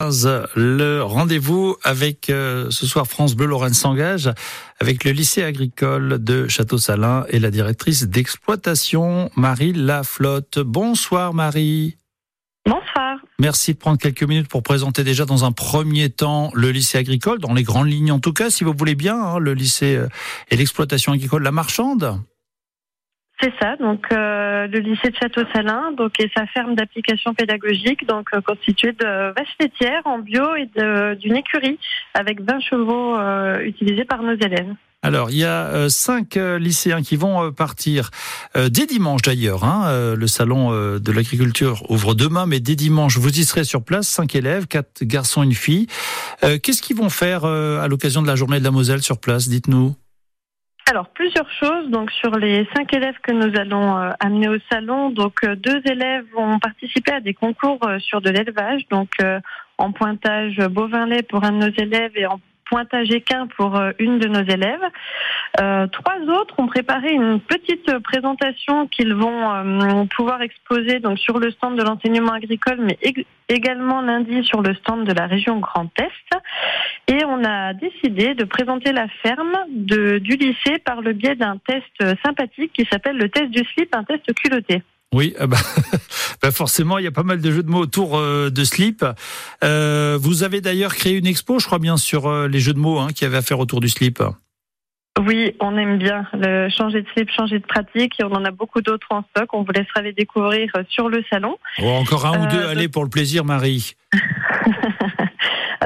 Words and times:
Le 0.00 1.00
rendez-vous 1.00 1.76
avec 1.82 2.30
euh, 2.30 2.70
ce 2.70 2.86
soir 2.86 3.08
France 3.08 3.34
Bleu 3.34 3.46
Lorraine 3.46 3.74
s'engage 3.74 4.30
avec 4.78 5.02
le 5.02 5.10
lycée 5.10 5.42
agricole 5.42 6.22
de 6.22 6.46
Château-Salin 6.46 7.26
et 7.30 7.40
la 7.40 7.50
directrice 7.50 8.04
d'exploitation 8.04 9.28
Marie 9.34 9.72
Laflotte. 9.72 10.60
Bonsoir 10.60 11.34
Marie. 11.34 11.96
Bonsoir. 12.64 13.18
Merci 13.40 13.72
de 13.72 13.78
prendre 13.78 13.98
quelques 13.98 14.22
minutes 14.22 14.46
pour 14.46 14.62
présenter 14.62 15.02
déjà 15.02 15.24
dans 15.24 15.44
un 15.44 15.50
premier 15.50 16.10
temps 16.10 16.52
le 16.54 16.70
lycée 16.70 16.98
agricole, 16.98 17.40
dans 17.40 17.54
les 17.54 17.64
grandes 17.64 17.88
lignes 17.88 18.12
en 18.12 18.20
tout 18.20 18.32
cas, 18.32 18.50
si 18.50 18.62
vous 18.62 18.74
voulez 18.78 18.94
bien, 18.94 19.20
hein, 19.20 19.38
le 19.40 19.52
lycée 19.52 19.96
euh, 19.96 20.08
et 20.52 20.56
l'exploitation 20.56 21.10
agricole 21.10 21.42
La 21.42 21.50
Marchande. 21.50 22.20
C'est 23.40 23.52
ça, 23.60 23.76
donc 23.76 24.06
euh, 24.10 24.66
le 24.66 24.80
lycée 24.80 25.10
de 25.10 25.16
Château-Salin, 25.16 25.92
donc 25.96 26.18
et 26.18 26.28
sa 26.36 26.44
ferme 26.46 26.74
d'application 26.74 27.34
pédagogique, 27.34 28.04
donc 28.04 28.26
euh, 28.34 28.40
constituée 28.40 28.90
de 28.92 29.32
vaches 29.32 29.54
laitières 29.60 30.02
en 30.06 30.18
bio 30.18 30.56
et 30.56 30.66
d'une 31.16 31.36
écurie 31.36 31.78
avec 32.14 32.40
20 32.40 32.60
chevaux 32.60 33.16
euh, 33.16 33.60
utilisés 33.60 34.04
par 34.04 34.24
nos 34.24 34.34
élèves. 34.34 34.74
Alors, 35.02 35.30
il 35.30 35.38
y 35.38 35.44
a 35.44 35.66
euh, 35.66 35.88
cinq 35.88 36.36
euh, 36.36 36.58
lycéens 36.58 37.02
qui 37.02 37.14
vont 37.14 37.52
partir 37.52 38.10
dès 38.56 38.86
dimanche 38.86 39.22
d'ailleurs. 39.22 39.62
Hein, 39.62 40.14
le 40.16 40.26
salon 40.26 40.72
de 40.72 41.12
l'agriculture 41.12 41.88
ouvre 41.90 42.14
demain, 42.14 42.46
mais 42.46 42.58
dès 42.58 42.74
dimanche, 42.74 43.18
vous 43.18 43.38
y 43.38 43.44
serez 43.44 43.62
sur 43.62 43.84
place. 43.84 44.08
Cinq 44.08 44.34
élèves, 44.34 44.66
quatre 44.66 45.04
garçons, 45.04 45.44
une 45.44 45.54
fille. 45.54 45.86
Qu'est-ce 46.40 46.82
qu'ils 46.82 46.96
vont 46.96 47.10
faire 47.10 47.44
à 47.44 47.86
l'occasion 47.86 48.20
de 48.20 48.26
la 48.26 48.34
journée 48.34 48.58
de 48.58 48.64
la 48.64 48.72
Moselle 48.72 49.02
sur 49.02 49.20
place 49.20 49.48
Dites-nous? 49.48 49.94
Alors 50.90 51.08
plusieurs 51.08 51.50
choses. 51.50 51.90
Donc 51.90 52.10
sur 52.10 52.30
les 52.30 52.66
cinq 52.74 52.94
élèves 52.94 53.18
que 53.22 53.32
nous 53.32 53.58
allons 53.58 53.96
amener 54.20 54.48
au 54.48 54.56
salon, 54.70 55.10
donc 55.10 55.44
deux 55.44 55.82
élèves 55.84 56.24
vont 56.34 56.58
participer 56.58 57.12
à 57.12 57.20
des 57.20 57.34
concours 57.34 57.80
sur 57.98 58.22
de 58.22 58.30
l'élevage, 58.30 58.88
donc 58.88 59.10
en 59.76 59.92
pointage 59.92 60.56
bovin-lait 60.56 61.22
pour 61.22 61.44
un 61.44 61.52
de 61.52 61.66
nos 61.66 61.74
élèves 61.76 62.12
et 62.16 62.26
en 62.26 62.40
pointage 62.68 63.10
équin 63.10 63.46
pour 63.56 63.76
euh, 63.76 63.92
une 63.98 64.18
de 64.18 64.28
nos 64.28 64.42
élèves. 64.42 64.84
Euh, 65.60 65.86
trois 65.88 66.20
autres 66.28 66.54
ont 66.58 66.66
préparé 66.66 67.12
une 67.12 67.40
petite 67.40 67.98
présentation 68.00 68.86
qu'ils 68.86 69.14
vont 69.14 69.50
euh, 69.50 70.04
pouvoir 70.16 70.42
exposer 70.42 71.00
donc 71.00 71.18
sur 71.18 71.38
le 71.38 71.50
stand 71.50 71.76
de 71.76 71.82
l'enseignement 71.82 72.32
agricole, 72.32 72.78
mais 72.80 72.98
également 73.48 74.02
lundi 74.02 74.44
sur 74.44 74.62
le 74.62 74.74
stand 74.74 75.04
de 75.04 75.12
la 75.12 75.26
région 75.26 75.58
Grand 75.58 75.90
Est. 75.98 76.40
Et 77.08 77.24
on 77.24 77.42
a 77.44 77.72
décidé 77.72 78.34
de 78.34 78.44
présenter 78.44 78.92
la 78.92 79.08
ferme 79.22 79.56
du 79.70 80.36
lycée 80.36 80.78
par 80.84 81.00
le 81.00 81.12
biais 81.14 81.34
d'un 81.34 81.56
test 81.66 82.16
sympathique 82.24 82.72
qui 82.74 82.86
s'appelle 82.90 83.16
le 83.16 83.30
test 83.30 83.50
du 83.50 83.64
slip, 83.72 83.94
un 83.94 84.04
test 84.04 84.32
culotté. 84.34 84.82
Oui, 85.14 85.34
ah 85.38 85.46
bah, 85.46 85.56
bah, 86.42 86.50
forcément, 86.50 86.98
il 86.98 87.04
y 87.04 87.06
a 87.06 87.12
pas 87.12 87.22
mal 87.22 87.40
de 87.40 87.50
jeux 87.50 87.62
de 87.62 87.70
mots 87.70 87.80
autour 87.80 88.18
euh, 88.18 88.50
de 88.50 88.64
slip. 88.64 89.04
Euh, 89.64 90.18
vous 90.20 90.42
avez 90.42 90.60
d'ailleurs 90.60 90.94
créé 90.94 91.16
une 91.16 91.26
expo, 91.26 91.58
je 91.58 91.66
crois 91.66 91.78
bien, 91.78 91.96
sur 91.96 92.26
euh, 92.26 92.46
les 92.46 92.60
jeux 92.60 92.74
de 92.74 92.78
mots 92.78 92.98
hein, 92.98 93.08
qui 93.14 93.24
avaient 93.24 93.38
à 93.38 93.42
faire 93.42 93.58
autour 93.58 93.80
du 93.80 93.88
slip. 93.88 94.22
Oui, 95.18 95.56
on 95.60 95.76
aime 95.76 95.98
bien 95.98 96.26
le 96.34 96.68
changer 96.68 97.02
de 97.02 97.08
slip, 97.12 97.30
changer 97.30 97.58
de 97.58 97.66
pratique, 97.66 98.20
et 98.20 98.24
on 98.24 98.32
en 98.32 98.44
a 98.44 98.50
beaucoup 98.50 98.82
d'autres 98.82 99.08
en 99.10 99.24
stock. 99.30 99.52
On 99.52 99.62
vous 99.62 99.72
laissera 99.72 100.02
les 100.02 100.12
découvrir 100.12 100.70
sur 100.90 101.08
le 101.08 101.24
salon. 101.28 101.56
Oh, 101.82 101.86
encore 101.86 102.26
un 102.26 102.44
ou 102.44 102.46
deux, 102.46 102.64
allez 102.66 102.88
pour 102.88 103.02
le 103.02 103.10
plaisir, 103.10 103.44
Marie. 103.44 103.96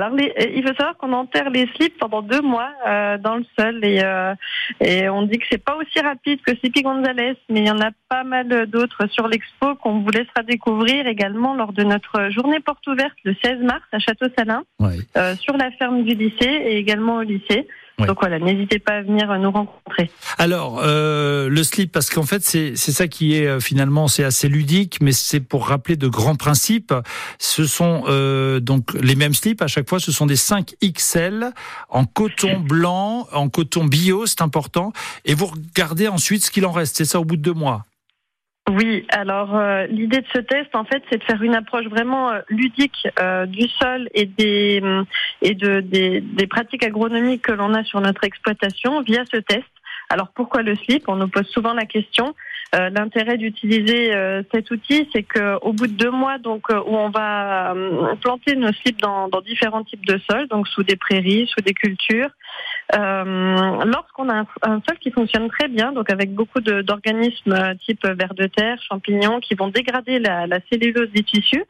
Alors, 0.00 0.16
les, 0.16 0.32
il 0.56 0.62
faut 0.62 0.74
savoir 0.74 0.96
qu'on 0.96 1.12
enterre 1.12 1.50
les 1.50 1.66
slips 1.76 1.98
pendant 1.98 2.22
deux 2.22 2.40
mois 2.40 2.70
euh, 2.88 3.18
dans 3.18 3.36
le 3.36 3.44
sol 3.58 3.84
et, 3.84 4.00
euh, 4.02 4.34
et 4.80 5.10
on 5.10 5.22
dit 5.22 5.38
que 5.38 5.44
c'est 5.50 5.62
pas 5.62 5.76
aussi 5.76 6.00
rapide 6.00 6.40
que 6.40 6.56
Sleepy 6.56 6.80
Gonzalez, 6.80 7.36
mais 7.50 7.60
il 7.60 7.66
y 7.66 7.70
en 7.70 7.80
a 7.80 7.90
pas 8.08 8.24
mal 8.24 8.66
d'autres 8.66 9.06
sur 9.10 9.28
l'expo 9.28 9.74
qu'on 9.74 10.00
vous 10.00 10.10
laissera 10.10 10.42
découvrir 10.42 11.06
également 11.06 11.54
lors 11.54 11.74
de 11.74 11.82
notre 11.82 12.30
journée 12.30 12.60
porte 12.60 12.86
ouverte 12.86 13.16
le 13.24 13.34
16 13.44 13.60
mars 13.60 13.82
à 13.92 13.98
Château-Salin, 13.98 14.62
euh, 15.18 15.34
sur 15.36 15.58
la 15.58 15.70
ferme 15.72 16.02
du 16.02 16.14
lycée 16.14 16.46
et 16.46 16.78
également 16.78 17.16
au 17.16 17.22
lycée. 17.22 17.68
Donc 18.06 18.18
voilà, 18.20 18.38
n'hésitez 18.38 18.78
pas 18.78 18.94
à 18.94 19.02
venir 19.02 19.30
nous 19.38 19.50
rencontrer. 19.50 20.10
Alors, 20.38 20.80
euh, 20.82 21.48
le 21.48 21.62
slip, 21.62 21.92
parce 21.92 22.10
qu'en 22.10 22.22
fait, 22.22 22.42
c'est 22.42 22.76
ça 22.76 23.08
qui 23.08 23.36
est 23.36 23.46
euh, 23.46 23.60
finalement, 23.60 24.08
c'est 24.08 24.24
assez 24.24 24.48
ludique, 24.48 24.98
mais 25.00 25.12
c'est 25.12 25.40
pour 25.40 25.68
rappeler 25.68 25.96
de 25.96 26.08
grands 26.08 26.36
principes. 26.36 26.94
Ce 27.38 27.64
sont 27.64 28.04
euh, 28.08 28.60
donc 28.60 28.92
les 28.94 29.14
mêmes 29.14 29.34
slips 29.34 29.62
à 29.62 29.66
chaque 29.66 29.88
fois, 29.88 30.00
ce 30.00 30.12
sont 30.12 30.26
des 30.26 30.36
5 30.36 30.74
XL 30.82 31.52
en 31.88 32.04
coton 32.04 32.60
blanc, 32.60 33.26
en 33.32 33.48
coton 33.48 33.84
bio, 33.84 34.26
c'est 34.26 34.42
important. 34.42 34.92
Et 35.24 35.34
vous 35.34 35.46
regardez 35.46 36.08
ensuite 36.08 36.44
ce 36.44 36.50
qu'il 36.50 36.66
en 36.66 36.72
reste, 36.72 36.96
c'est 36.96 37.04
ça 37.04 37.20
au 37.20 37.24
bout 37.24 37.36
de 37.36 37.42
deux 37.42 37.52
mois. 37.52 37.84
Oui, 38.68 39.04
alors 39.08 39.56
euh, 39.56 39.86
l'idée 39.86 40.20
de 40.20 40.26
ce 40.32 40.38
test, 40.38 40.74
en 40.74 40.84
fait, 40.84 41.02
c'est 41.10 41.18
de 41.18 41.24
faire 41.24 41.42
une 41.42 41.54
approche 41.54 41.86
vraiment 41.86 42.30
euh, 42.30 42.40
ludique 42.48 43.08
euh, 43.18 43.46
du 43.46 43.66
sol 43.68 44.08
et 44.14 44.26
des 44.26 44.82
et 45.42 45.54
de 45.54 45.80
des, 45.80 46.20
des 46.20 46.46
pratiques 46.46 46.84
agronomiques 46.84 47.42
que 47.42 47.52
l'on 47.52 47.74
a 47.74 47.82
sur 47.84 48.00
notre 48.00 48.22
exploitation 48.24 49.00
via 49.02 49.24
ce 49.32 49.38
test. 49.38 49.64
Alors 50.08 50.28
pourquoi 50.34 50.62
le 50.62 50.76
slip? 50.76 51.08
On 51.08 51.16
nous 51.16 51.28
pose 51.28 51.46
souvent 51.48 51.72
la 51.72 51.86
question. 51.86 52.34
Euh, 52.74 52.88
l'intérêt 52.90 53.36
d'utiliser 53.36 54.14
euh, 54.14 54.42
cet 54.52 54.70
outil, 54.70 55.08
c'est 55.12 55.24
qu'au 55.24 55.72
bout 55.72 55.88
de 55.88 55.92
deux 55.92 56.10
mois, 56.10 56.38
donc 56.38 56.70
euh, 56.70 56.80
où 56.86 56.96
on 56.96 57.10
va 57.10 57.74
planter 58.20 58.54
nos 58.54 58.72
slips 58.72 59.00
dans, 59.00 59.28
dans, 59.28 59.40
différents 59.40 59.82
types 59.82 60.06
de 60.06 60.20
sols, 60.30 60.46
donc 60.48 60.68
sous 60.68 60.84
des 60.84 60.94
prairies, 60.94 61.48
sous 61.48 61.62
des 61.64 61.74
cultures, 61.74 62.30
lorsqu'on 62.94 64.28
a 64.28 64.44
un, 64.62 64.80
sol 64.88 64.98
qui 65.00 65.10
fonctionne 65.10 65.48
très 65.48 65.68
bien, 65.68 65.92
donc 65.92 66.10
avec 66.10 66.34
beaucoup 66.34 66.60
d'organismes 66.60 67.74
type 67.84 68.06
vers 68.06 68.34
de 68.34 68.46
terre, 68.46 68.78
champignons, 68.82 69.40
qui 69.40 69.54
vont 69.54 69.68
dégrader 69.68 70.18
la, 70.18 70.46
la 70.46 70.58
cellulose 70.70 71.10
des 71.12 71.22
tissus, 71.22 71.64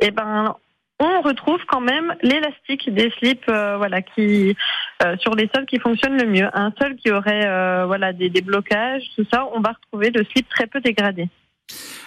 et 0.00 0.06
eh 0.06 0.10
ben 0.10 0.56
on 0.98 1.20
retrouve 1.20 1.60
quand 1.66 1.80
même 1.80 2.14
l'élastique 2.22 2.92
des 2.92 3.10
slips, 3.18 3.48
euh, 3.48 3.76
voilà, 3.76 4.00
qui 4.00 4.56
euh, 5.02 5.16
sur 5.18 5.34
les 5.34 5.48
sols 5.54 5.66
qui 5.66 5.78
fonctionnent 5.78 6.16
le 6.16 6.26
mieux. 6.26 6.48
Un 6.54 6.72
sol 6.80 6.96
qui 6.96 7.10
aurait, 7.10 7.46
euh, 7.46 7.84
voilà, 7.86 8.12
des, 8.12 8.30
des, 8.30 8.40
blocages, 8.40 9.02
tout 9.14 9.26
ça, 9.30 9.46
on 9.54 9.60
va 9.60 9.72
retrouver 9.72 10.10
le 10.10 10.24
slip 10.24 10.48
très 10.48 10.66
peu 10.66 10.80
dégradé. 10.80 11.28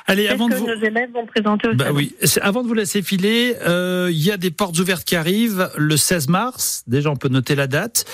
Allez, 0.09 0.27
avant 0.27 0.47
que 0.47 0.53
de 0.53 0.57
vous... 0.57 0.67
nos 0.67 0.81
élèves 0.81 1.11
vont 1.13 1.25
présenter 1.25 1.69
au 1.69 1.75
bah 1.75 1.91
oui. 1.93 2.15
Avant 2.41 2.63
de 2.63 2.67
vous 2.67 2.73
laisser 2.73 3.01
filer, 3.01 3.55
euh, 3.67 4.09
il 4.11 4.17
y 4.17 4.31
a 4.31 4.37
des 4.37 4.49
portes 4.49 4.77
ouvertes 4.79 5.03
qui 5.03 5.15
arrivent 5.15 5.69
le 5.77 5.97
16 5.97 6.29
mars. 6.29 6.83
Déjà, 6.87 7.11
on 7.11 7.15
peut 7.15 7.29
noter 7.29 7.53
la 7.55 7.67
date. 7.67 8.05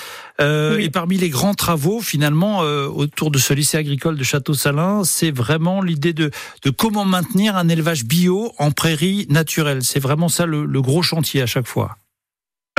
Euh, 0.42 0.78
Et 0.78 0.90
parmi 0.90 1.18
les 1.18 1.30
grands 1.30 1.54
travaux, 1.54 2.02
finalement, 2.02 2.64
euh, 2.64 2.88
autour 2.88 3.32
de 3.32 3.38
ce 3.38 3.54
lycée 3.54 3.78
agricole 3.78 4.18
de 4.18 4.24
Château-Salin, 4.24 5.04
c'est 5.06 5.32
vraiment 5.32 5.82
l'idée 5.82 6.14
de, 6.14 6.32
de 6.64 6.70
comment 6.70 7.06
maintenir 7.06 7.56
un 7.56 7.70
élevage 7.70 8.04
bio 8.04 8.52
en 8.58 8.72
prairie 8.72 9.26
naturelle. 9.30 9.82
C'est 9.82 10.02
vraiment 10.02 10.28
ça 10.28 10.46
le, 10.46 10.66
le 10.66 10.82
gros 10.82 11.02
chantier 11.02 11.42
à 11.42 11.46
chaque 11.46 11.68
fois. 11.68 11.98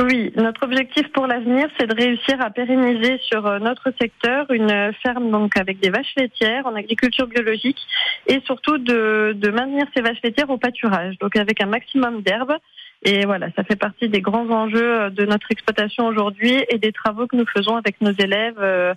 Oui, 0.03 0.31
notre 0.35 0.63
objectif 0.63 1.11
pour 1.11 1.25
l'avenir, 1.25 1.69
c'est 1.79 1.87
de 1.87 1.95
réussir 1.95 2.39
à 2.39 2.51
pérenniser 2.51 3.17
sur 3.17 3.47
euh, 3.47 3.57
notre 3.57 3.91
secteur 3.99 4.45
une 4.51 4.93
ferme 5.01 5.31
donc 5.31 5.57
avec 5.57 5.79
des 5.79 5.89
vaches 5.89 6.13
laitières 6.15 6.67
en 6.67 6.75
agriculture 6.75 7.25
biologique 7.25 7.79
et 8.27 8.39
surtout 8.45 8.77
de, 8.77 9.33
de 9.35 9.49
maintenir 9.49 9.87
ces 9.95 10.03
vaches 10.03 10.21
laitières 10.23 10.51
au 10.51 10.59
pâturage, 10.59 11.17
donc 11.17 11.35
avec 11.35 11.61
un 11.63 11.65
maximum 11.65 12.21
d'herbes. 12.21 12.57
Et 13.05 13.25
voilà, 13.25 13.47
ça 13.55 13.63
fait 13.63 13.75
partie 13.75 14.07
des 14.07 14.21
grands 14.21 14.47
enjeux 14.51 15.01
euh, 15.01 15.09
de 15.09 15.25
notre 15.25 15.51
exploitation 15.51 16.05
aujourd'hui 16.05 16.63
et 16.69 16.77
des 16.77 16.91
travaux 16.91 17.25
que 17.25 17.35
nous 17.35 17.47
faisons 17.47 17.75
avec 17.75 17.99
nos 17.99 18.11
élèves 18.11 18.59
euh, 18.59 18.93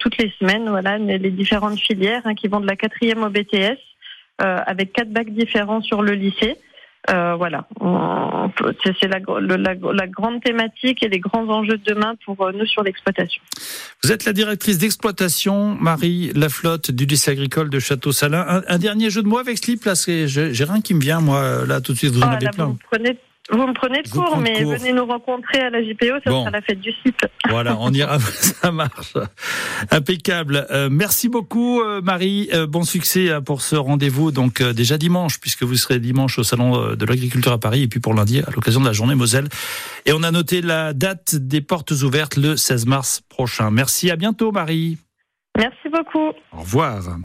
toutes 0.00 0.18
les 0.18 0.30
semaines. 0.38 0.68
Voilà, 0.68 0.98
les 0.98 1.30
différentes 1.30 1.78
filières 1.78 2.22
hein, 2.26 2.34
qui 2.34 2.48
vont 2.48 2.60
de 2.60 2.66
la 2.66 2.76
quatrième 2.76 3.22
au 3.22 3.30
BTS 3.30 3.78
avec 4.38 4.92
quatre 4.92 5.10
bacs 5.10 5.30
différents 5.30 5.82
sur 5.82 6.02
le 6.02 6.14
lycée. 6.14 6.56
Euh, 7.10 7.34
voilà, 7.34 7.66
c'est 8.84 9.08
la, 9.08 9.18
la, 9.18 10.06
grande 10.06 10.40
thématique 10.40 11.02
et 11.02 11.08
les 11.08 11.18
grands 11.18 11.48
enjeux 11.48 11.76
de 11.76 11.82
demain 11.84 12.14
pour 12.24 12.40
euh, 12.42 12.52
nous 12.52 12.64
sur 12.64 12.84
l'exploitation. 12.84 13.42
Vous 14.04 14.12
êtes 14.12 14.24
la 14.24 14.32
directrice 14.32 14.78
d'exploitation, 14.78 15.76
Marie 15.80 16.30
Laflotte, 16.36 16.92
du 16.92 17.04
lycée 17.04 17.32
agricole 17.32 17.70
de 17.70 17.80
Château-Salin. 17.80 18.62
Un, 18.68 18.78
dernier 18.78 19.10
jeu 19.10 19.22
de 19.22 19.26
mots 19.26 19.38
avec 19.38 19.58
Slip, 19.58 19.84
là, 19.84 19.94
j'ai 19.96 20.64
rien 20.64 20.80
qui 20.80 20.94
me 20.94 21.00
vient, 21.00 21.20
moi, 21.20 21.66
là, 21.66 21.80
tout 21.80 21.92
de 21.92 21.98
suite, 21.98 22.12
vous 22.12 22.22
en 22.22 22.28
ah, 22.28 22.36
avez 22.36 22.48
plein. 22.50 22.66
Vous 22.66 22.78
me 23.56 23.74
prenez 23.74 24.02
de 24.02 24.08
court, 24.08 24.38
mais 24.38 24.64
venez 24.64 24.92
nous 24.92 25.04
rencontrer 25.04 25.60
à 25.60 25.70
la 25.70 25.82
JPO, 25.82 26.20
ça 26.24 26.30
sera 26.30 26.50
la 26.50 26.62
fête 26.62 26.80
du 26.80 26.92
site. 27.04 27.20
Voilà, 27.50 27.76
on 27.78 27.92
ira, 27.92 28.18
ça 28.20 28.72
marche. 28.72 29.14
Impeccable. 29.90 30.66
Euh, 30.70 30.88
merci 30.90 31.28
beaucoup, 31.28 31.82
euh, 31.82 32.00
Marie. 32.00 32.48
Euh, 32.54 32.66
bon 32.66 32.82
succès 32.82 33.28
pour 33.44 33.60
ce 33.60 33.76
rendez-vous. 33.76 34.30
Donc 34.30 34.62
déjà 34.62 34.96
dimanche, 34.96 35.38
puisque 35.38 35.64
vous 35.64 35.74
serez 35.74 35.98
dimanche 35.98 36.38
au 36.38 36.44
salon 36.44 36.94
de 36.94 37.04
l'agriculture 37.04 37.52
à 37.52 37.58
Paris, 37.58 37.82
et 37.82 37.88
puis 37.88 38.00
pour 38.00 38.14
lundi 38.14 38.40
à 38.40 38.50
l'occasion 38.54 38.80
de 38.80 38.86
la 38.86 38.92
journée 38.92 39.14
Moselle. 39.14 39.48
Et 40.06 40.12
on 40.12 40.22
a 40.22 40.30
noté 40.30 40.62
la 40.62 40.94
date 40.94 41.34
des 41.34 41.60
portes 41.60 41.90
ouvertes 41.90 42.36
le 42.36 42.56
16 42.56 42.86
mars 42.86 43.22
prochain. 43.28 43.70
Merci, 43.70 44.10
à 44.10 44.16
bientôt, 44.16 44.52
Marie. 44.52 44.98
Merci 45.58 45.88
beaucoup. 45.90 46.32
Au 46.52 46.60
revoir. 46.60 47.18